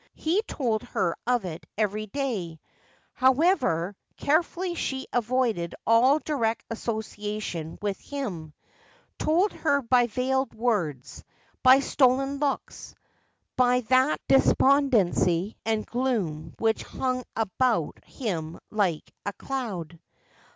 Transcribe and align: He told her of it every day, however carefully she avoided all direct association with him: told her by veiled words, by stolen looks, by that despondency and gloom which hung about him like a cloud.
He 0.15 0.41
told 0.47 0.81
her 0.81 1.15
of 1.27 1.45
it 1.45 1.67
every 1.77 2.07
day, 2.07 2.59
however 3.13 3.95
carefully 4.17 4.73
she 4.73 5.05
avoided 5.13 5.75
all 5.85 6.17
direct 6.17 6.65
association 6.71 7.77
with 7.83 7.99
him: 7.99 8.55
told 9.19 9.51
her 9.53 9.83
by 9.83 10.07
veiled 10.07 10.55
words, 10.55 11.23
by 11.61 11.81
stolen 11.81 12.39
looks, 12.39 12.95
by 13.55 13.81
that 13.81 14.19
despondency 14.27 15.55
and 15.67 15.85
gloom 15.85 16.55
which 16.57 16.81
hung 16.81 17.23
about 17.35 18.03
him 18.03 18.57
like 18.71 19.13
a 19.27 19.33
cloud. 19.33 19.99